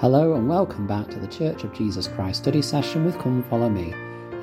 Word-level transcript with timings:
Hello 0.00 0.34
and 0.34 0.48
welcome 0.48 0.86
back 0.86 1.08
to 1.08 1.18
the 1.18 1.26
Church 1.26 1.64
of 1.64 1.74
Jesus 1.74 2.06
Christ 2.06 2.42
study 2.42 2.62
session 2.62 3.04
with 3.04 3.18
Come 3.18 3.42
Follow 3.42 3.68
Me. 3.68 3.92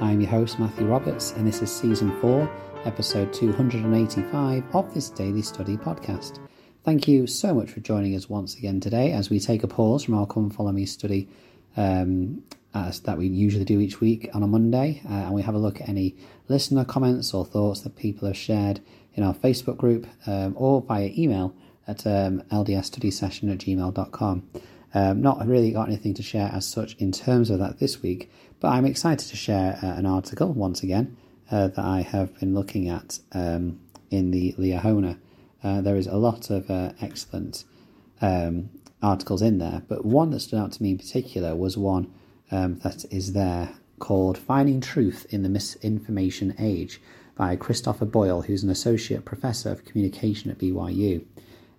I'm 0.01 0.19
your 0.19 0.29
host 0.29 0.59
Matthew 0.59 0.85
Roberts 0.85 1.31
and 1.31 1.47
this 1.47 1.61
is 1.61 1.73
season 1.73 2.11
4, 2.19 2.51
episode 2.83 3.31
285 3.31 4.75
of 4.75 4.93
this 4.93 5.09
daily 5.09 5.41
study 5.41 5.77
podcast. 5.77 6.45
Thank 6.83 7.07
you 7.07 7.25
so 7.25 7.53
much 7.53 7.71
for 7.71 7.79
joining 7.79 8.15
us 8.15 8.29
once 8.29 8.57
again 8.57 8.81
today 8.81 9.13
as 9.13 9.29
we 9.29 9.39
take 9.39 9.63
a 9.63 9.67
pause 9.67 10.03
from 10.03 10.15
our 10.15 10.27
Come 10.27 10.49
Follow 10.49 10.73
Me 10.73 10.85
study 10.85 11.29
um, 11.77 12.43
as 12.73 12.99
that 12.99 13.17
we 13.17 13.27
usually 13.27 13.63
do 13.63 13.79
each 13.79 14.01
week 14.01 14.29
on 14.33 14.43
a 14.43 14.47
Monday 14.47 15.01
uh, 15.05 15.13
and 15.13 15.33
we 15.33 15.41
have 15.41 15.55
a 15.55 15.57
look 15.57 15.79
at 15.79 15.87
any 15.87 16.17
listener 16.49 16.83
comments 16.83 17.33
or 17.33 17.45
thoughts 17.45 17.79
that 17.79 17.95
people 17.95 18.27
have 18.27 18.35
shared 18.35 18.81
in 19.13 19.23
our 19.23 19.33
Facebook 19.33 19.77
group 19.77 20.05
um, 20.27 20.53
or 20.57 20.81
via 20.81 21.13
email 21.17 21.55
at 21.87 22.05
um, 22.05 22.41
ldsstudysession 22.51 23.49
at 23.53 23.59
gmail.com. 23.59 24.49
Um, 24.95 25.21
not 25.21 25.45
really 25.45 25.71
got 25.71 25.89
anything 25.89 26.13
to 26.13 26.23
share 26.23 26.49
as 26.53 26.65
such 26.65 26.95
in 26.95 27.11
terms 27.11 27.49
of 27.49 27.59
that 27.59 27.79
this 27.79 28.01
week, 28.01 28.31
but 28.61 28.69
I'm 28.69 28.85
excited 28.85 29.27
to 29.27 29.35
share 29.35 29.77
uh, 29.83 29.87
an 29.87 30.05
article 30.05 30.53
once 30.53 30.83
again 30.83 31.17
uh, 31.51 31.67
that 31.67 31.83
I 31.83 31.99
have 31.99 32.39
been 32.39 32.55
looking 32.55 32.87
at 32.87 33.19
um, 33.33 33.81
in 34.09 34.31
the 34.31 34.53
Liahona. 34.53 35.17
Uh, 35.61 35.81
there 35.81 35.97
is 35.97 36.07
a 36.07 36.15
lot 36.15 36.49
of 36.49 36.71
uh, 36.71 36.93
excellent 37.01 37.65
um, 38.21 38.69
articles 39.03 39.41
in 39.41 39.57
there, 39.57 39.83
but 39.89 40.05
one 40.05 40.29
that 40.29 40.39
stood 40.39 40.59
out 40.59 40.71
to 40.71 40.81
me 40.81 40.91
in 40.91 40.97
particular 40.97 41.57
was 41.57 41.77
one 41.77 42.09
um, 42.49 42.79
that 42.79 43.03
is 43.11 43.33
there 43.33 43.75
called 43.99 44.37
Finding 44.37 44.79
Truth 44.79 45.25
in 45.29 45.43
the 45.43 45.49
Misinformation 45.49 46.55
Age 46.57 47.01
by 47.35 47.57
Christopher 47.57 48.05
Boyle, 48.05 48.43
who's 48.43 48.63
an 48.63 48.69
associate 48.69 49.25
professor 49.25 49.71
of 49.71 49.83
communication 49.83 50.49
at 50.51 50.57
BYU. 50.57 51.25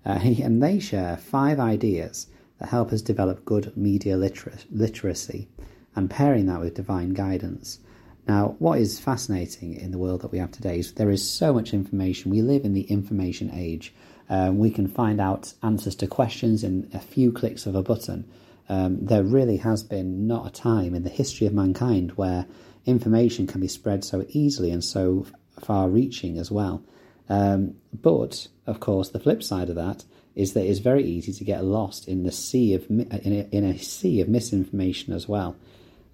Uh, 0.05 0.11
and 0.43 0.63
they 0.63 0.79
share 0.79 1.17
five 1.17 1.59
ideas 1.59 2.27
that 2.59 2.69
help 2.69 2.93
us 2.93 3.03
develop 3.03 3.45
good 3.45 3.77
media 3.77 4.17
liter- 4.17 4.53
literacy 4.71 5.49
and 5.95 6.11
pairing 6.11 6.47
that 6.47 6.61
with 6.61 6.75
divine 6.75 7.11
guidance. 7.11 7.81
Now, 8.29 8.57
what 8.59 8.81
is 8.81 8.99
fascinating 8.99 9.75
in 9.75 9.93
the 9.93 9.99
world 9.99 10.23
that 10.23 10.33
we 10.33 10.39
have 10.39 10.51
today 10.51 10.81
is 10.81 10.93
there 10.93 11.11
is 11.11 11.29
so 11.29 11.53
much 11.53 11.73
information. 11.73 12.31
We 12.31 12.43
live 12.43 12.65
in 12.65 12.75
the 12.75 12.83
information 12.83 13.51
age. 13.55 13.95
Um, 14.29 14.59
we 14.59 14.71
can 14.71 14.89
find 14.89 15.21
out 15.21 15.55
answers 15.63 15.95
to 15.97 16.07
questions 16.09 16.65
in 16.65 16.91
a 16.93 16.99
few 16.99 17.31
clicks 17.31 17.67
of 17.67 17.77
a 17.77 17.83
button. 17.83 18.29
Um, 18.69 19.07
there 19.07 19.23
really 19.23 19.59
has 19.59 19.85
been 19.85 20.27
not 20.27 20.47
a 20.47 20.51
time 20.51 20.95
in 20.95 21.05
the 21.05 21.11
history 21.11 21.47
of 21.47 21.55
mankind 21.55 22.13
where 22.13 22.47
information 22.85 23.47
can 23.47 23.61
be 23.61 23.69
spread 23.69 24.05
so 24.05 24.25
easily 24.31 24.73
and 24.73 24.83
so 24.83 25.27
far 25.61 25.89
reaching 25.89 26.37
as 26.37 26.51
well. 26.51 26.83
Um, 27.29 27.77
but, 27.93 28.49
of 28.67 28.81
course, 28.81 29.11
the 29.11 29.21
flip 29.21 29.43
side 29.43 29.69
of 29.69 29.77
that 29.77 30.05
is 30.35 30.53
that 30.53 30.67
it's 30.67 30.81
very 30.81 31.05
easy 31.05 31.33
to 31.33 31.45
get 31.45 31.65
lost 31.65 32.07
in 32.07 32.25
the 32.25 32.33
sea 32.33 32.75
of 32.75 32.89
in 32.91 33.09
a, 33.11 33.49
in 33.57 33.65
a 33.65 33.79
sea 33.79 34.21
of 34.21 34.29
misinformation 34.29 35.13
as 35.13 35.29
well. 35.29 35.57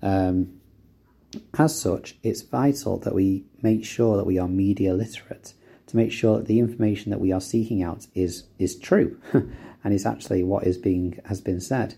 Um, 0.00 0.60
as 1.58 1.78
such, 1.78 2.16
it's 2.22 2.42
vital 2.42 2.98
that 2.98 3.14
we 3.14 3.44
make 3.62 3.84
sure 3.84 4.16
that 4.16 4.26
we 4.26 4.38
are 4.38 4.48
media 4.48 4.94
literate 4.94 5.54
to 5.86 5.96
make 5.96 6.12
sure 6.12 6.38
that 6.38 6.46
the 6.46 6.58
information 6.58 7.10
that 7.10 7.20
we 7.20 7.32
are 7.32 7.40
seeking 7.40 7.82
out 7.82 8.06
is 8.14 8.44
is 8.58 8.78
true 8.78 9.18
and 9.32 9.94
is 9.94 10.06
actually 10.06 10.42
what 10.42 10.66
is 10.66 10.78
being 10.78 11.18
has 11.26 11.40
been 11.40 11.60
said. 11.60 11.94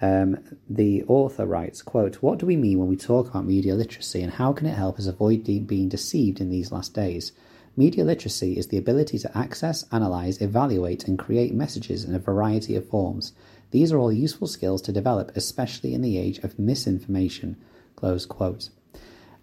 Um, 0.00 0.38
the 0.68 1.04
author 1.04 1.46
writes, 1.46 1.82
"quote 1.82 2.16
What 2.16 2.38
do 2.38 2.46
we 2.46 2.56
mean 2.56 2.78
when 2.78 2.88
we 2.88 2.96
talk 2.96 3.28
about 3.28 3.46
media 3.46 3.74
literacy, 3.74 4.22
and 4.22 4.32
how 4.32 4.52
can 4.52 4.66
it 4.66 4.74
help 4.74 4.98
us 4.98 5.06
avoid 5.06 5.44
de- 5.44 5.60
being 5.60 5.88
deceived 5.88 6.40
in 6.40 6.50
these 6.50 6.72
last 6.72 6.94
days?" 6.94 7.32
Media 7.78 8.04
literacy 8.04 8.56
is 8.56 8.68
the 8.68 8.78
ability 8.78 9.18
to 9.18 9.36
access, 9.36 9.84
analyze, 9.92 10.40
evaluate, 10.40 11.06
and 11.06 11.18
create 11.18 11.52
messages 11.52 12.04
in 12.04 12.14
a 12.14 12.18
variety 12.18 12.74
of 12.74 12.88
forms. 12.88 13.34
These 13.70 13.92
are 13.92 13.98
all 13.98 14.10
useful 14.10 14.46
skills 14.46 14.80
to 14.82 14.92
develop, 14.92 15.30
especially 15.36 15.92
in 15.92 16.00
the 16.00 16.16
age 16.16 16.38
of 16.38 16.58
misinformation. 16.58 17.56
Close 17.94 18.24
quote. 18.24 18.70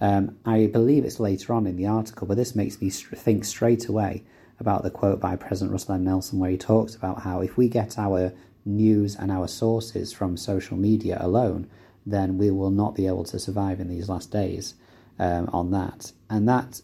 Um, 0.01 0.35
I 0.45 0.65
believe 0.65 1.05
it's 1.05 1.19
later 1.19 1.53
on 1.53 1.67
in 1.67 1.77
the 1.77 1.85
article, 1.85 2.25
but 2.25 2.37
this 2.37 2.55
makes 2.55 2.81
me 2.81 2.89
think 2.89 3.45
straight 3.45 3.87
away 3.87 4.23
about 4.59 4.81
the 4.81 4.89
quote 4.89 5.19
by 5.19 5.35
President 5.35 5.71
Russell 5.71 5.93
M. 5.93 6.03
Nelson, 6.03 6.39
where 6.39 6.49
he 6.49 6.57
talks 6.57 6.95
about 6.95 7.21
how 7.21 7.41
if 7.41 7.55
we 7.55 7.69
get 7.69 7.99
our 7.99 8.33
news 8.65 9.15
and 9.15 9.31
our 9.31 9.47
sources 9.47 10.11
from 10.11 10.37
social 10.37 10.75
media 10.75 11.19
alone, 11.21 11.69
then 12.03 12.39
we 12.39 12.49
will 12.49 12.71
not 12.71 12.95
be 12.95 13.05
able 13.05 13.25
to 13.25 13.37
survive 13.37 13.79
in 13.79 13.89
these 13.89 14.09
last 14.09 14.31
days 14.31 14.73
um, 15.19 15.49
on 15.53 15.69
that. 15.69 16.11
And 16.29 16.49
that 16.49 16.81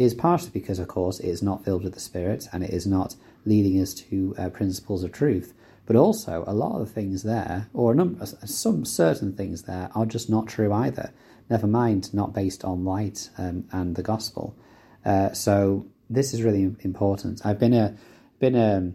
is 0.00 0.14
partially 0.14 0.50
because, 0.50 0.78
of 0.78 0.88
course, 0.88 1.20
it 1.20 1.28
is 1.28 1.42
not 1.42 1.64
filled 1.64 1.84
with 1.84 1.94
the 1.94 2.00
Spirit 2.00 2.48
and 2.52 2.64
it 2.64 2.70
is 2.70 2.86
not 2.86 3.16
leading 3.44 3.80
us 3.80 3.92
to 3.92 4.34
uh, 4.38 4.48
principles 4.48 5.04
of 5.04 5.12
truth. 5.12 5.52
But 5.84 5.96
also, 5.96 6.44
a 6.46 6.54
lot 6.54 6.80
of 6.80 6.86
the 6.86 6.92
things 6.92 7.22
there, 7.22 7.68
or 7.74 7.94
number, 7.94 8.24
some 8.24 8.84
certain 8.84 9.34
things 9.34 9.62
there, 9.62 9.90
are 9.94 10.06
just 10.06 10.30
not 10.30 10.46
true 10.46 10.72
either. 10.72 11.12
Never 11.50 11.66
mind, 11.66 12.14
not 12.14 12.32
based 12.32 12.64
on 12.64 12.84
light 12.84 13.28
um, 13.36 13.64
and 13.72 13.96
the 13.96 14.02
gospel. 14.02 14.56
Uh, 15.04 15.32
so 15.32 15.86
this 16.08 16.32
is 16.32 16.42
really 16.42 16.74
important. 16.80 17.44
I've 17.44 17.58
been 17.58 17.74
a 17.74 17.96
been 18.38 18.56
a, 18.56 18.76
um, 18.76 18.94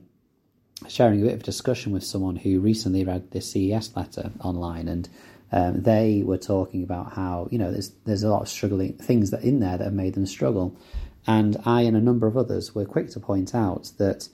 sharing 0.87 1.22
a 1.22 1.25
bit 1.25 1.33
of 1.33 1.43
discussion 1.43 1.91
with 1.91 2.03
someone 2.03 2.37
who 2.37 2.59
recently 2.59 3.03
read 3.03 3.29
this 3.31 3.51
CES 3.51 3.95
letter 3.95 4.31
online, 4.39 4.87
and 4.87 5.07
um, 5.55 5.83
they 5.83 6.21
were 6.21 6.38
talking 6.38 6.83
about 6.83 7.13
how 7.13 7.47
you 7.49 7.57
know 7.57 7.71
there's 7.71 7.91
there's 8.03 8.23
a 8.23 8.29
lot 8.29 8.41
of 8.41 8.49
struggling 8.49 8.93
things 8.97 9.31
that 9.31 9.41
in 9.41 9.61
there 9.61 9.77
that 9.77 9.85
have 9.85 9.93
made 9.93 10.13
them 10.13 10.25
struggle, 10.25 10.77
and 11.25 11.55
I 11.66 11.83
and 11.83 11.95
a 11.95 12.01
number 12.01 12.27
of 12.27 12.35
others 12.35 12.75
were 12.75 12.83
quick 12.83 13.09
to 13.11 13.21
point 13.21 13.55
out 13.55 13.91
that 13.97 14.27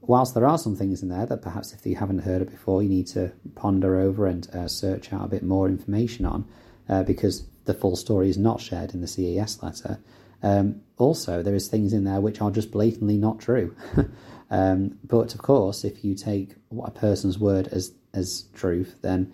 whilst 0.00 0.32
there 0.32 0.46
are 0.46 0.58
some 0.58 0.76
things 0.76 1.02
in 1.02 1.08
there 1.08 1.26
that 1.26 1.42
perhaps 1.42 1.72
if 1.72 1.84
you 1.84 1.96
haven't 1.96 2.20
heard 2.20 2.40
it 2.40 2.52
before, 2.52 2.84
you 2.84 2.88
need 2.88 3.08
to 3.08 3.32
ponder 3.56 3.98
over 3.98 4.28
and 4.28 4.48
uh, 4.54 4.68
search 4.68 5.12
out 5.12 5.24
a 5.24 5.28
bit 5.28 5.42
more 5.42 5.66
information 5.66 6.24
on, 6.24 6.46
uh, 6.88 7.02
because 7.02 7.46
the 7.64 7.74
full 7.74 7.96
story 7.96 8.30
is 8.30 8.38
not 8.38 8.60
shared 8.60 8.94
in 8.94 9.00
the 9.00 9.08
CES 9.08 9.60
letter. 9.64 9.98
Um, 10.40 10.82
also, 10.98 11.42
there 11.42 11.56
is 11.56 11.66
things 11.66 11.92
in 11.92 12.04
there 12.04 12.20
which 12.20 12.40
are 12.40 12.50
just 12.52 12.70
blatantly 12.70 13.16
not 13.16 13.40
true. 13.40 13.74
um, 14.50 14.98
but 15.02 15.34
of 15.34 15.42
course, 15.42 15.82
if 15.82 16.04
you 16.04 16.14
take 16.14 16.54
a 16.80 16.92
person's 16.92 17.40
word 17.40 17.66
as 17.72 17.92
as 18.14 18.44
truth, 18.54 18.98
then 19.02 19.32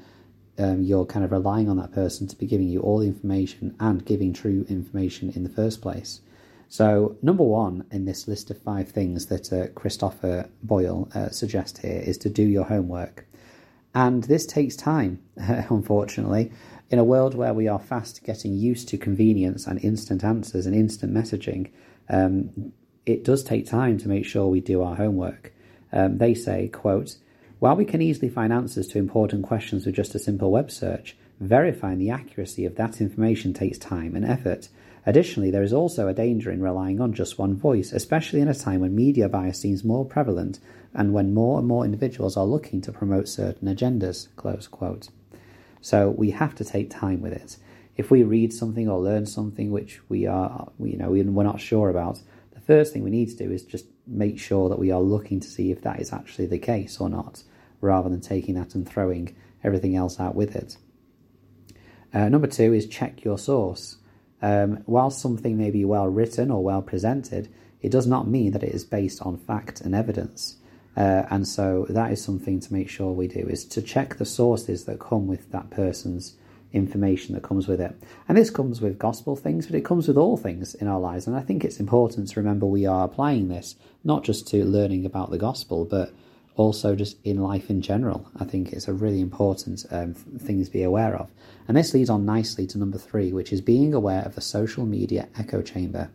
um, 0.58 0.82
you're 0.82 1.06
kind 1.06 1.24
of 1.24 1.32
relying 1.32 1.68
on 1.68 1.76
that 1.76 1.92
person 1.92 2.26
to 2.26 2.36
be 2.36 2.46
giving 2.46 2.68
you 2.68 2.80
all 2.80 2.98
the 2.98 3.06
information 3.06 3.74
and 3.80 4.04
giving 4.04 4.32
true 4.32 4.64
information 4.68 5.30
in 5.30 5.42
the 5.42 5.50
first 5.50 5.80
place. 5.80 6.20
So, 6.68 7.16
number 7.22 7.44
one 7.44 7.84
in 7.92 8.06
this 8.06 8.26
list 8.26 8.50
of 8.50 8.60
five 8.60 8.88
things 8.88 9.26
that 9.26 9.52
uh, 9.52 9.68
Christopher 9.68 10.48
Boyle 10.62 11.08
uh, 11.14 11.30
suggests 11.30 11.80
here 11.80 12.02
is 12.04 12.18
to 12.18 12.28
do 12.28 12.42
your 12.42 12.64
homework. 12.64 13.26
And 13.94 14.24
this 14.24 14.46
takes 14.46 14.76
time, 14.76 15.20
unfortunately. 15.36 16.52
In 16.90 16.98
a 16.98 17.04
world 17.04 17.34
where 17.34 17.54
we 17.54 17.68
are 17.68 17.78
fast 17.78 18.22
getting 18.24 18.54
used 18.54 18.88
to 18.88 18.98
convenience 18.98 19.66
and 19.66 19.82
instant 19.82 20.22
answers 20.22 20.66
and 20.66 20.74
instant 20.74 21.14
messaging, 21.14 21.70
um, 22.08 22.72
it 23.06 23.24
does 23.24 23.42
take 23.42 23.66
time 23.66 23.98
to 23.98 24.08
make 24.08 24.24
sure 24.24 24.46
we 24.46 24.60
do 24.60 24.82
our 24.82 24.96
homework. 24.96 25.52
Um, 25.92 26.18
they 26.18 26.34
say, 26.34 26.68
quote, 26.68 27.16
while 27.58 27.76
we 27.76 27.84
can 27.84 28.02
easily 28.02 28.28
find 28.28 28.52
answers 28.52 28.88
to 28.88 28.98
important 28.98 29.44
questions 29.44 29.86
with 29.86 29.94
just 29.94 30.14
a 30.14 30.18
simple 30.18 30.50
web 30.50 30.70
search, 30.70 31.16
verifying 31.40 31.98
the 31.98 32.10
accuracy 32.10 32.64
of 32.64 32.76
that 32.76 33.00
information 33.00 33.54
takes 33.54 33.78
time 33.78 34.14
and 34.14 34.24
effort. 34.24 34.68
Additionally, 35.06 35.50
there 35.50 35.62
is 35.62 35.72
also 35.72 36.08
a 36.08 36.14
danger 36.14 36.50
in 36.50 36.62
relying 36.62 37.00
on 37.00 37.12
just 37.12 37.38
one 37.38 37.54
voice, 37.54 37.92
especially 37.92 38.40
in 38.40 38.48
a 38.48 38.54
time 38.54 38.80
when 38.80 38.94
media 38.94 39.28
bias 39.28 39.60
seems 39.60 39.84
more 39.84 40.04
prevalent 40.04 40.58
and 40.94 41.12
when 41.12 41.32
more 41.32 41.58
and 41.58 41.68
more 41.68 41.84
individuals 41.84 42.36
are 42.36 42.44
looking 42.44 42.80
to 42.80 42.92
promote 42.92 43.28
certain 43.28 43.68
agendas. 43.68 44.28
So 45.80 46.10
we 46.10 46.30
have 46.32 46.54
to 46.56 46.64
take 46.64 46.90
time 46.90 47.20
with 47.22 47.32
it. 47.32 47.56
If 47.96 48.10
we 48.10 48.22
read 48.24 48.52
something 48.52 48.88
or 48.88 49.00
learn 49.00 49.26
something 49.26 49.70
which 49.70 50.00
we 50.08 50.26
are, 50.26 50.68
you 50.78 50.96
know, 50.98 51.10
we're 51.10 51.44
not 51.44 51.60
sure 51.60 51.88
about, 51.88 52.20
the 52.52 52.60
first 52.60 52.92
thing 52.92 53.04
we 53.04 53.10
need 53.10 53.28
to 53.28 53.36
do 53.36 53.50
is 53.50 53.62
just 53.62 53.86
make 54.06 54.38
sure 54.38 54.68
that 54.68 54.78
we 54.78 54.90
are 54.90 55.00
looking 55.00 55.40
to 55.40 55.48
see 55.48 55.70
if 55.70 55.82
that 55.82 56.00
is 56.00 56.12
actually 56.12 56.46
the 56.46 56.58
case 56.58 57.00
or 57.00 57.08
not, 57.08 57.42
rather 57.80 58.08
than 58.08 58.20
taking 58.20 58.54
that 58.54 58.74
and 58.74 58.88
throwing 58.88 59.34
everything 59.64 59.96
else 59.96 60.20
out 60.20 60.34
with 60.34 60.54
it. 60.54 60.76
Uh, 62.14 62.28
number 62.28 62.46
two 62.46 62.72
is 62.72 62.86
check 62.86 63.24
your 63.24 63.38
source. 63.38 63.96
Um, 64.40 64.82
while 64.86 65.10
something 65.10 65.56
may 65.56 65.70
be 65.70 65.84
well 65.84 66.06
written 66.06 66.50
or 66.50 66.62
well 66.62 66.82
presented, 66.82 67.48
it 67.82 67.90
does 67.90 68.06
not 68.06 68.28
mean 68.28 68.52
that 68.52 68.62
it 68.62 68.74
is 68.74 68.84
based 68.84 69.22
on 69.22 69.36
fact 69.36 69.80
and 69.80 69.94
evidence. 69.94 70.56
Uh, 70.96 71.24
and 71.30 71.46
so 71.46 71.86
that 71.90 72.10
is 72.10 72.22
something 72.22 72.58
to 72.58 72.72
make 72.72 72.88
sure 72.88 73.12
we 73.12 73.28
do 73.28 73.40
is 73.40 73.64
to 73.66 73.82
check 73.82 74.16
the 74.16 74.24
sources 74.24 74.84
that 74.84 74.98
come 74.98 75.26
with 75.26 75.50
that 75.52 75.68
person's 75.68 76.36
information 76.72 77.34
that 77.34 77.42
comes 77.42 77.66
with 77.66 77.80
it. 77.80 77.94
And 78.28 78.36
this 78.36 78.50
comes 78.50 78.80
with 78.80 78.98
gospel 78.98 79.36
things, 79.36 79.66
but 79.66 79.76
it 79.76 79.84
comes 79.84 80.08
with 80.08 80.16
all 80.16 80.36
things 80.36 80.74
in 80.74 80.88
our 80.88 81.00
lives. 81.00 81.26
And 81.26 81.36
I 81.36 81.40
think 81.40 81.64
it's 81.64 81.80
important 81.80 82.28
to 82.28 82.40
remember 82.40 82.66
we 82.66 82.86
are 82.86 83.04
applying 83.04 83.48
this 83.48 83.76
not 84.04 84.24
just 84.24 84.46
to 84.48 84.64
learning 84.64 85.04
about 85.04 85.30
the 85.30 85.38
gospel, 85.38 85.84
but 85.84 86.12
also 86.56 86.94
just 86.94 87.18
in 87.24 87.40
life 87.42 87.70
in 87.70 87.82
general. 87.82 88.30
I 88.38 88.44
think 88.44 88.72
it's 88.72 88.88
a 88.88 88.92
really 88.92 89.20
important 89.20 89.84
um, 89.90 90.14
thing 90.14 90.64
to 90.64 90.70
be 90.70 90.82
aware 90.82 91.14
of. 91.16 91.30
And 91.68 91.76
this 91.76 91.92
leads 91.92 92.10
on 92.10 92.24
nicely 92.24 92.66
to 92.68 92.78
number 92.78 92.98
three, 92.98 93.32
which 93.32 93.52
is 93.52 93.60
being 93.60 93.92
aware 93.92 94.22
of 94.22 94.34
the 94.34 94.40
social 94.40 94.86
media 94.86 95.28
echo 95.38 95.62
chamber. 95.62 96.10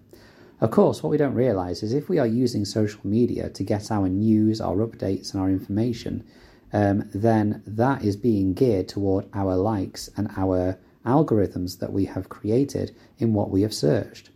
Of 0.59 0.71
course, 0.71 1.01
what 1.01 1.09
we 1.09 1.17
don't 1.17 1.33
realize 1.33 1.81
is 1.81 1.91
if 1.91 2.07
we 2.07 2.19
are 2.19 2.27
using 2.27 2.65
social 2.65 3.01
media 3.03 3.49
to 3.49 3.63
get 3.63 3.91
our 3.91 4.07
news, 4.07 4.61
our 4.61 4.77
updates, 4.77 5.33
and 5.33 5.41
our 5.41 5.49
information, 5.49 6.23
um, 6.73 7.09
then 7.13 7.61
that 7.65 8.03
is 8.03 8.15
being 8.15 8.53
geared 8.53 8.87
toward 8.87 9.27
our 9.33 9.55
likes 9.55 10.09
and 10.15 10.29
our 10.37 10.77
algorithms 11.05 11.79
that 11.79 11.91
we 11.91 12.05
have 12.05 12.29
created 12.29 12.95
in 13.17 13.33
what 13.33 13.49
we 13.49 13.61
have 13.61 13.73
searched. 13.73 14.29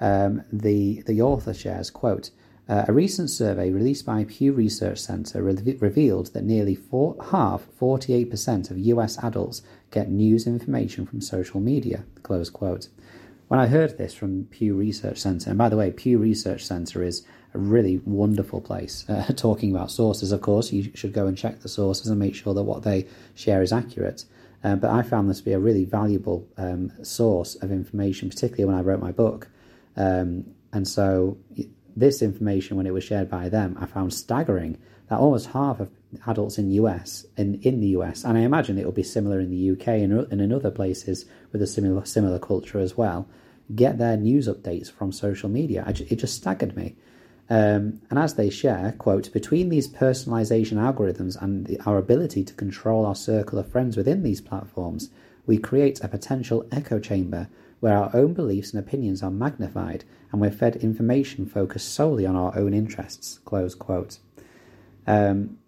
Um, 0.00 0.42
the 0.52 1.02
the 1.06 1.20
author 1.20 1.54
shares 1.54 1.90
quote. 1.90 2.30
Uh, 2.68 2.84
a 2.86 2.92
recent 2.92 3.28
survey 3.28 3.70
released 3.70 4.06
by 4.06 4.22
Pew 4.22 4.52
Research 4.52 4.98
Center 5.00 5.42
re- 5.42 5.76
revealed 5.80 6.32
that 6.34 6.44
nearly 6.44 6.76
four, 6.76 7.16
half, 7.32 7.66
48% 7.80 8.70
of 8.70 8.78
US 8.78 9.18
adults 9.24 9.62
get 9.90 10.08
news 10.08 10.46
information 10.46 11.04
from 11.04 11.20
social 11.20 11.58
media. 11.58 12.04
Close 12.22 12.48
quote. 12.48 12.86
When 13.50 13.58
I 13.58 13.66
heard 13.66 13.98
this 13.98 14.14
from 14.14 14.44
Pew 14.44 14.76
Research 14.76 15.18
Center, 15.18 15.50
and 15.50 15.58
by 15.58 15.68
the 15.68 15.76
way, 15.76 15.90
Pew 15.90 16.18
Research 16.18 16.64
Center 16.64 17.02
is 17.02 17.26
a 17.52 17.58
really 17.58 18.00
wonderful 18.04 18.60
place. 18.60 19.04
Uh, 19.10 19.24
talking 19.34 19.74
about 19.74 19.90
sources, 19.90 20.30
of 20.30 20.40
course, 20.40 20.72
you 20.72 20.92
should 20.94 21.12
go 21.12 21.26
and 21.26 21.36
check 21.36 21.58
the 21.58 21.68
sources 21.68 22.06
and 22.06 22.16
make 22.20 22.36
sure 22.36 22.54
that 22.54 22.62
what 22.62 22.84
they 22.84 23.08
share 23.34 23.60
is 23.60 23.72
accurate. 23.72 24.24
Uh, 24.62 24.76
but 24.76 24.90
I 24.90 25.02
found 25.02 25.28
this 25.28 25.38
to 25.38 25.44
be 25.44 25.52
a 25.52 25.58
really 25.58 25.84
valuable 25.84 26.46
um, 26.56 26.92
source 27.02 27.56
of 27.56 27.72
information, 27.72 28.28
particularly 28.28 28.66
when 28.66 28.76
I 28.76 28.82
wrote 28.82 29.00
my 29.00 29.10
book. 29.10 29.48
Um, 29.96 30.44
and 30.72 30.86
so, 30.86 31.36
this 31.96 32.22
information, 32.22 32.76
when 32.76 32.86
it 32.86 32.94
was 32.94 33.04
shared 33.04 33.30
by 33.30 33.48
them, 33.48 33.76
I 33.80 33.86
found 33.86 34.12
staggering 34.12 34.78
that 35.08 35.18
almost 35.18 35.48
half 35.48 35.80
of 35.80 35.90
adults 36.26 36.58
in 36.58 36.70
US 36.72 37.26
in, 37.36 37.60
in 37.62 37.80
the 37.80 37.88
US, 37.98 38.24
and 38.24 38.38
I 38.38 38.42
imagine 38.42 38.78
it 38.78 38.84
will 38.84 38.92
be 38.92 39.02
similar 39.02 39.40
in 39.40 39.50
the 39.50 39.70
UK 39.72 39.88
and, 39.88 40.12
and 40.12 40.40
in 40.40 40.52
other 40.52 40.70
places 40.70 41.26
with 41.52 41.62
a 41.62 41.66
similar 41.66 42.04
similar 42.04 42.38
culture 42.38 42.78
as 42.78 42.96
well, 42.96 43.28
get 43.74 43.98
their 43.98 44.16
news 44.16 44.48
updates 44.48 44.90
from 44.90 45.12
social 45.12 45.48
media. 45.48 45.84
it 45.86 46.16
just 46.16 46.34
staggered 46.34 46.76
me. 46.76 46.96
Um, 47.48 48.00
and 48.10 48.18
as 48.18 48.34
they 48.34 48.48
share, 48.48 48.94
quote, 48.98 49.32
between 49.32 49.68
these 49.68 49.88
personalization 49.88 50.74
algorithms 50.74 51.40
and 51.42 51.66
the, 51.66 51.80
our 51.80 51.98
ability 51.98 52.44
to 52.44 52.54
control 52.54 53.04
our 53.04 53.16
circle 53.16 53.58
of 53.58 53.70
friends 53.70 53.96
within 53.96 54.22
these 54.22 54.40
platforms, 54.40 55.10
we 55.46 55.58
create 55.58 56.02
a 56.02 56.08
potential 56.08 56.64
echo 56.70 57.00
chamber 57.00 57.48
where 57.80 57.96
our 57.96 58.10
own 58.14 58.34
beliefs 58.34 58.72
and 58.72 58.78
opinions 58.78 59.22
are 59.22 59.30
magnified 59.30 60.04
and 60.30 60.40
we're 60.40 60.50
fed 60.50 60.76
information 60.76 61.46
focused 61.46 61.92
solely 61.92 62.26
on 62.26 62.36
our 62.36 62.56
own 62.56 62.72
interests, 62.72 63.40
close 63.44 63.74
quote. 63.74 64.18
Um, 65.06 65.58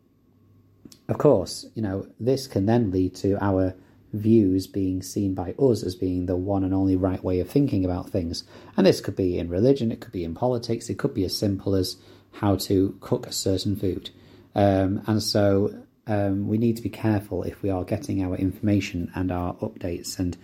of 1.09 1.19
course, 1.19 1.67
you 1.75 1.83
know, 1.83 2.07
this 2.21 2.47
can 2.47 2.67
then 2.67 2.91
lead 2.91 3.15
to 3.17 3.43
our 3.43 3.75
views 4.13 4.67
being 4.67 5.03
seen 5.03 5.35
by 5.35 5.53
us 5.59 5.83
as 5.83 5.95
being 5.95 6.27
the 6.27 6.37
one 6.37 6.65
and 6.65 6.75
only 6.75 6.97
right 6.97 7.23
way 7.25 7.41
of 7.41 7.49
thinking 7.49 7.85
about 7.85 8.11
things. 8.11 8.45
And 8.77 8.87
this 8.87 9.01
could 9.01 9.17
be 9.17 9.39
in 9.39 9.49
religion, 9.49 9.91
it 9.91 10.01
could 10.01 10.13
be 10.13 10.25
in 10.25 10.35
politics, 10.35 10.91
it 10.91 10.99
could 10.99 11.15
be 11.15 11.25
as 11.25 11.37
simple 11.37 11.75
as 11.75 11.97
how 12.33 12.57
to 12.57 12.97
cook 13.01 13.27
a 13.27 13.33
certain 13.33 13.77
food. 13.77 14.11
Um, 14.55 15.03
and 15.07 15.23
so 15.23 15.83
um, 16.07 16.49
we 16.49 16.59
need 16.59 16.77
to 16.77 16.83
be 16.83 16.91
careful 16.91 17.43
if 17.43 17.63
we 17.63 17.71
are 17.71 17.85
getting 17.85 18.23
our 18.23 18.37
information 18.37 19.11
and 19.15 19.33
our 19.33 19.55
updates 19.55 20.19
and 20.19 20.37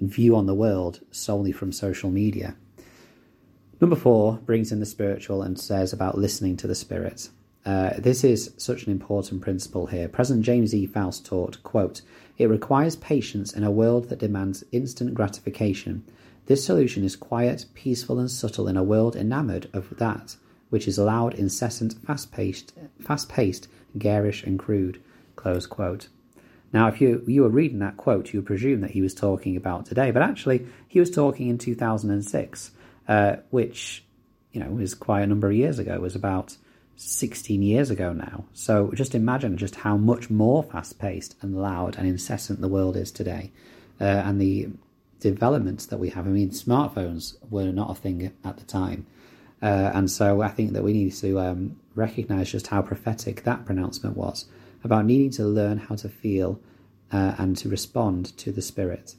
view 0.00 0.36
on 0.36 0.46
the 0.46 0.54
world 0.54 1.00
solely 1.10 1.52
from 1.52 1.72
social 1.72 2.10
media. 2.10 2.56
Number 3.80 3.96
four 3.96 4.38
brings 4.38 4.72
in 4.72 4.80
the 4.80 4.86
spiritual 4.86 5.42
and 5.42 5.58
says 5.58 5.92
about 5.92 6.18
listening 6.18 6.56
to 6.58 6.66
the 6.66 6.74
spirit. 6.74 7.28
Uh, 7.64 7.90
this 7.98 8.24
is 8.24 8.54
such 8.56 8.84
an 8.84 8.92
important 8.92 9.42
principle 9.42 9.86
here. 9.86 10.08
President 10.08 10.44
James 10.44 10.74
E. 10.74 10.86
Faust 10.86 11.26
taught, 11.26 11.62
quote, 11.62 12.02
It 12.38 12.48
requires 12.48 12.96
patience 12.96 13.52
in 13.52 13.64
a 13.64 13.70
world 13.70 14.08
that 14.08 14.20
demands 14.20 14.64
instant 14.72 15.14
gratification. 15.14 16.04
This 16.46 16.64
solution 16.64 17.04
is 17.04 17.16
quiet, 17.16 17.66
peaceful, 17.74 18.18
and 18.18 18.30
subtle 18.30 18.68
in 18.68 18.76
a 18.76 18.84
world 18.84 19.16
enamored 19.16 19.68
of 19.72 19.96
that 19.98 20.36
which 20.70 20.88
is 20.88 20.98
loud, 20.98 21.34
incessant, 21.34 21.94
fast-paced, 22.06 22.72
fast-paced, 23.00 23.68
garish, 23.98 24.42
and 24.44 24.58
crude. 24.58 25.00
Close 25.36 25.66
quote. 25.66 26.08
Now, 26.72 26.88
if 26.88 27.00
you 27.00 27.22
you 27.26 27.42
were 27.42 27.48
reading 27.48 27.78
that 27.80 27.96
quote, 27.96 28.32
you 28.32 28.40
would 28.40 28.46
presume 28.46 28.80
that 28.80 28.90
he 28.90 29.00
was 29.00 29.14
talking 29.14 29.56
about 29.56 29.86
today, 29.86 30.10
but 30.10 30.22
actually, 30.22 30.66
he 30.88 31.00
was 31.00 31.10
talking 31.10 31.48
in 31.48 31.58
2006, 31.58 32.70
uh, 33.08 33.36
which 33.50 34.04
you 34.52 34.60
know 34.60 34.78
is 34.78 34.94
quite 34.94 35.22
a 35.22 35.26
number 35.26 35.48
of 35.48 35.56
years 35.56 35.78
ago. 35.78 35.94
It 35.94 36.00
was 36.00 36.16
about 36.16 36.56
16 36.96 37.62
years 37.62 37.90
ago 37.90 38.12
now. 38.12 38.46
So 38.54 38.90
just 38.94 39.14
imagine 39.14 39.58
just 39.58 39.76
how 39.76 39.96
much 39.96 40.30
more 40.30 40.62
fast 40.62 40.98
paced 40.98 41.36
and 41.42 41.60
loud 41.60 41.96
and 41.96 42.08
incessant 42.08 42.60
the 42.60 42.68
world 42.68 42.96
is 42.96 43.12
today. 43.12 43.52
Uh, 44.00 44.04
and 44.04 44.40
the 44.40 44.68
developments 45.20 45.86
that 45.86 45.98
we 45.98 46.10
have. 46.10 46.26
I 46.26 46.30
mean, 46.30 46.50
smartphones 46.50 47.36
were 47.50 47.72
not 47.72 47.90
a 47.90 47.94
thing 47.94 48.32
at 48.44 48.56
the 48.56 48.64
time. 48.64 49.06
Uh, 49.62 49.90
and 49.94 50.10
so 50.10 50.42
I 50.42 50.48
think 50.48 50.72
that 50.72 50.84
we 50.84 50.92
need 50.92 51.12
to 51.14 51.40
um, 51.40 51.76
recognize 51.94 52.50
just 52.50 52.66
how 52.66 52.82
prophetic 52.82 53.42
that 53.44 53.64
pronouncement 53.64 54.16
was 54.16 54.46
about 54.84 55.06
needing 55.06 55.30
to 55.30 55.44
learn 55.44 55.78
how 55.78 55.94
to 55.96 56.08
feel 56.08 56.60
uh, 57.12 57.34
and 57.38 57.56
to 57.56 57.68
respond 57.68 58.36
to 58.38 58.52
the 58.52 58.62
Spirit. 58.62 59.14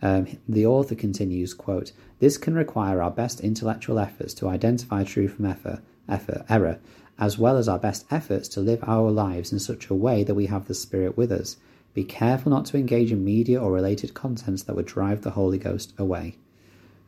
Um, 0.00 0.38
the 0.48 0.66
author 0.66 0.94
continues, 0.94 1.54
quote, 1.54 1.92
This 2.20 2.38
can 2.38 2.54
require 2.54 3.02
our 3.02 3.10
best 3.10 3.40
intellectual 3.40 3.98
efforts 3.98 4.34
to 4.34 4.48
identify 4.48 5.04
truth 5.04 5.34
from 5.34 5.46
effort, 5.46 5.80
effort, 6.08 6.44
error, 6.48 6.78
as 7.18 7.36
well 7.36 7.56
as 7.56 7.68
our 7.68 7.78
best 7.78 8.06
efforts 8.10 8.48
to 8.48 8.60
live 8.60 8.82
our 8.86 9.10
lives 9.10 9.52
in 9.52 9.58
such 9.58 9.88
a 9.88 9.94
way 9.94 10.22
that 10.22 10.34
we 10.34 10.46
have 10.46 10.66
the 10.66 10.74
Spirit 10.74 11.16
with 11.16 11.32
us. 11.32 11.56
Be 11.94 12.04
careful 12.04 12.50
not 12.50 12.66
to 12.66 12.76
engage 12.76 13.10
in 13.10 13.24
media 13.24 13.60
or 13.60 13.72
related 13.72 14.14
contents 14.14 14.62
that 14.64 14.76
would 14.76 14.86
drive 14.86 15.22
the 15.22 15.30
Holy 15.30 15.58
Ghost 15.58 15.94
away. 15.98 16.36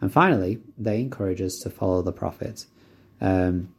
And 0.00 0.12
finally, 0.12 0.60
they 0.78 1.00
encourage 1.00 1.40
us 1.40 1.58
to 1.60 1.70
follow 1.70 2.02
the 2.02 2.12
prophet. 2.12 2.66
Um, 3.20 3.72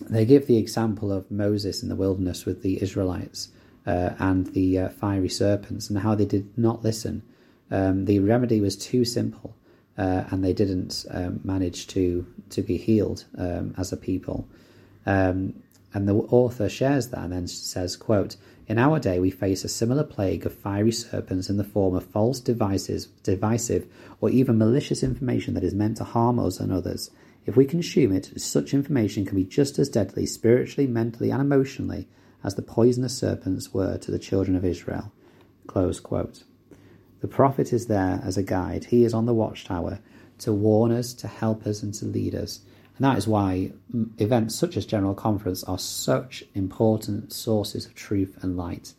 they 0.00 0.24
give 0.24 0.46
the 0.46 0.56
example 0.56 1.12
of 1.12 1.30
Moses 1.30 1.82
in 1.82 1.88
the 1.88 1.96
wilderness 1.96 2.44
with 2.44 2.62
the 2.62 2.82
Israelites 2.82 3.48
uh, 3.86 4.10
and 4.18 4.46
the 4.48 4.78
uh, 4.78 4.88
fiery 4.90 5.28
serpents 5.28 5.88
and 5.88 5.98
how 5.98 6.14
they 6.14 6.26
did 6.26 6.56
not 6.56 6.82
listen. 6.82 7.22
Um, 7.70 8.04
the 8.04 8.20
remedy 8.20 8.60
was 8.60 8.76
too 8.76 9.04
simple, 9.04 9.56
uh, 9.96 10.24
and 10.30 10.44
they 10.44 10.52
didn't 10.52 11.04
um, 11.10 11.40
manage 11.44 11.86
to 11.88 12.26
to 12.50 12.62
be 12.62 12.76
healed 12.76 13.24
um, 13.36 13.74
as 13.76 13.92
a 13.92 13.96
people. 13.96 14.48
Um, 15.06 15.62
and 15.94 16.06
the 16.06 16.14
author 16.14 16.68
shares 16.68 17.08
that 17.08 17.20
and 17.20 17.32
then 17.32 17.46
says, 17.46 17.96
quote, 17.96 18.36
In 18.66 18.78
our 18.78 18.98
day 18.98 19.18
we 19.18 19.30
face 19.30 19.64
a 19.64 19.68
similar 19.68 20.04
plague 20.04 20.44
of 20.44 20.54
fiery 20.54 20.92
serpents 20.92 21.48
in 21.48 21.56
the 21.56 21.64
form 21.64 21.94
of 21.94 22.04
false 22.04 22.40
devices, 22.40 23.06
divisive 23.22 23.86
or 24.20 24.28
even 24.28 24.58
malicious 24.58 25.02
information 25.02 25.54
that 25.54 25.64
is 25.64 25.74
meant 25.74 25.96
to 25.96 26.04
harm 26.04 26.38
us 26.38 26.60
and 26.60 26.72
others. 26.72 27.10
If 27.48 27.56
we 27.56 27.64
consume 27.64 28.12
it, 28.12 28.38
such 28.38 28.74
information 28.74 29.24
can 29.24 29.34
be 29.34 29.44
just 29.44 29.78
as 29.78 29.88
deadly 29.88 30.26
spiritually, 30.26 30.86
mentally, 30.86 31.30
and 31.30 31.40
emotionally 31.40 32.06
as 32.44 32.56
the 32.56 32.62
poisonous 32.62 33.16
serpents 33.16 33.72
were 33.72 33.96
to 33.96 34.10
the 34.10 34.18
children 34.18 34.54
of 34.54 34.66
Israel. 34.66 35.10
The 35.66 37.26
prophet 37.26 37.72
is 37.72 37.86
there 37.86 38.20
as 38.22 38.36
a 38.36 38.42
guide. 38.42 38.84
He 38.84 39.02
is 39.02 39.14
on 39.14 39.24
the 39.24 39.32
watchtower 39.32 40.00
to 40.40 40.52
warn 40.52 40.92
us, 40.92 41.14
to 41.14 41.26
help 41.26 41.66
us, 41.66 41.82
and 41.82 41.94
to 41.94 42.04
lead 42.04 42.34
us. 42.34 42.60
And 42.98 43.06
that 43.06 43.16
is 43.16 43.26
why 43.26 43.72
events 44.18 44.54
such 44.54 44.76
as 44.76 44.84
General 44.84 45.14
Conference 45.14 45.64
are 45.64 45.78
such 45.78 46.44
important 46.54 47.32
sources 47.32 47.86
of 47.86 47.94
truth 47.94 48.36
and 48.42 48.58
light. 48.58 48.92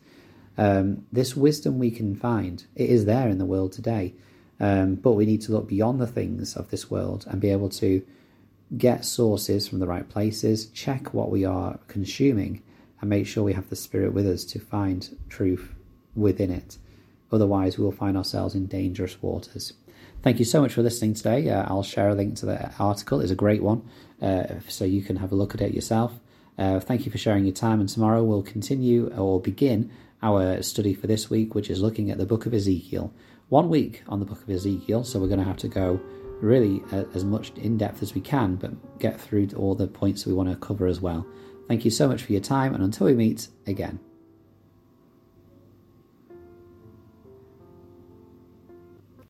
Um, 0.58 1.06
this 1.12 1.36
wisdom 1.36 1.78
we 1.78 1.92
can 1.92 2.16
find, 2.16 2.64
it 2.74 2.90
is 2.90 3.04
there 3.04 3.28
in 3.28 3.38
the 3.38 3.46
world 3.46 3.70
today. 3.70 4.14
Um, 4.58 4.96
but 4.96 5.12
we 5.12 5.24
need 5.24 5.42
to 5.42 5.52
look 5.52 5.68
beyond 5.68 6.00
the 6.00 6.06
things 6.08 6.56
of 6.56 6.70
this 6.70 6.90
world 6.90 7.26
and 7.30 7.40
be 7.40 7.50
able 7.50 7.68
to 7.68 8.04
get 8.76 9.04
sources 9.04 9.66
from 9.68 9.80
the 9.80 9.86
right 9.86 10.08
places, 10.08 10.66
check 10.66 11.12
what 11.12 11.30
we 11.30 11.44
are 11.44 11.78
consuming, 11.88 12.62
and 13.00 13.10
make 13.10 13.26
sure 13.26 13.44
we 13.44 13.52
have 13.52 13.70
the 13.70 13.76
Spirit 13.76 14.12
with 14.12 14.26
us 14.26 14.44
to 14.44 14.58
find 14.58 15.16
truth 15.28 15.74
within 16.14 16.50
it. 16.50 16.78
Otherwise, 17.32 17.78
we'll 17.78 17.92
find 17.92 18.16
ourselves 18.16 18.54
in 18.54 18.66
dangerous 18.66 19.20
waters. 19.22 19.72
Thank 20.22 20.38
you 20.38 20.44
so 20.44 20.60
much 20.60 20.74
for 20.74 20.82
listening 20.82 21.14
today. 21.14 21.48
Uh, 21.48 21.64
I'll 21.66 21.82
share 21.82 22.10
a 22.10 22.14
link 22.14 22.36
to 22.36 22.46
the 22.46 22.72
article. 22.78 23.20
It's 23.20 23.30
a 23.30 23.36
great 23.36 23.62
one, 23.62 23.88
uh, 24.20 24.60
so 24.68 24.84
you 24.84 25.02
can 25.02 25.16
have 25.16 25.32
a 25.32 25.36
look 25.36 25.54
at 25.54 25.60
it 25.60 25.72
yourself. 25.72 26.20
Uh, 26.58 26.78
thank 26.78 27.06
you 27.06 27.12
for 27.12 27.18
sharing 27.18 27.44
your 27.44 27.54
time, 27.54 27.80
and 27.80 27.88
tomorrow 27.88 28.22
we'll 28.22 28.42
continue 28.42 29.10
or 29.16 29.40
begin 29.40 29.90
our 30.22 30.62
study 30.62 30.92
for 30.92 31.06
this 31.06 31.30
week, 31.30 31.54
which 31.54 31.70
is 31.70 31.80
looking 31.80 32.10
at 32.10 32.18
the 32.18 32.26
book 32.26 32.44
of 32.44 32.52
Ezekiel. 32.52 33.12
One 33.48 33.70
week 33.70 34.02
on 34.08 34.20
the 34.20 34.26
book 34.26 34.42
of 34.42 34.50
Ezekiel, 34.50 35.04
so 35.04 35.18
we're 35.18 35.28
going 35.28 35.40
to 35.40 35.46
have 35.46 35.56
to 35.58 35.68
go 35.68 36.00
really 36.40 36.82
uh, 36.92 37.04
as 37.14 37.24
much 37.24 37.50
in 37.56 37.76
depth 37.76 38.02
as 38.02 38.14
we 38.14 38.20
can, 38.20 38.56
but 38.56 38.98
get 38.98 39.20
through 39.20 39.48
all 39.56 39.74
the 39.74 39.86
points 39.86 40.26
we 40.26 40.32
want 40.32 40.50
to 40.50 40.56
cover 40.56 40.86
as 40.86 41.00
well. 41.00 41.26
Thank 41.68 41.84
you 41.84 41.90
so 41.90 42.08
much 42.08 42.22
for 42.22 42.32
your 42.32 42.40
time, 42.40 42.74
and 42.74 42.82
until 42.82 43.06
we 43.06 43.14
meet 43.14 43.48
again. 43.66 44.00